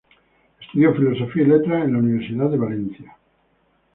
[0.59, 3.15] Estudió Filosofía y Letras en la Universidad de Valencia.